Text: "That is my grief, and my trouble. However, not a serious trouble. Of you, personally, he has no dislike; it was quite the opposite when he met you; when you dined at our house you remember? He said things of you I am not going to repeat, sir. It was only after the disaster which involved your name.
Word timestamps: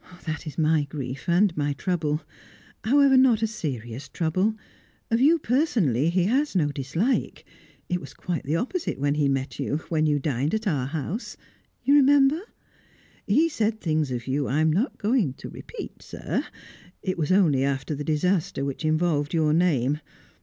"That 0.25 0.47
is 0.47 0.57
my 0.57 0.85
grief, 0.85 1.25
and 1.29 1.55
my 1.55 1.73
trouble. 1.73 2.21
However, 2.83 3.15
not 3.15 3.43
a 3.43 3.45
serious 3.45 4.09
trouble. 4.09 4.55
Of 5.11 5.21
you, 5.21 5.37
personally, 5.37 6.09
he 6.09 6.23
has 6.23 6.55
no 6.55 6.69
dislike; 6.71 7.45
it 7.87 8.01
was 8.01 8.15
quite 8.15 8.43
the 8.43 8.55
opposite 8.55 8.97
when 8.99 9.13
he 9.13 9.29
met 9.29 9.59
you; 9.59 9.77
when 9.89 10.07
you 10.07 10.17
dined 10.17 10.55
at 10.55 10.65
our 10.65 10.87
house 10.87 11.37
you 11.83 11.93
remember? 11.93 12.39
He 13.27 13.47
said 13.47 13.79
things 13.79 14.09
of 14.09 14.25
you 14.25 14.47
I 14.47 14.61
am 14.61 14.73
not 14.73 14.97
going 14.97 15.33
to 15.35 15.49
repeat, 15.49 16.01
sir. 16.01 16.45
It 17.03 17.19
was 17.19 17.31
only 17.31 17.63
after 17.63 17.93
the 17.93 18.03
disaster 18.03 18.65
which 18.65 18.83
involved 18.83 19.35
your 19.35 19.53
name. 19.53 19.99